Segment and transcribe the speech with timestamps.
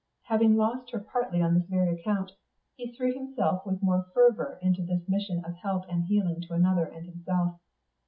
[0.29, 2.31] Having lost her partly on this very account,
[2.75, 6.55] he threw himself with the more fervour into this mission of help and healing to
[6.55, 7.61] another and himself.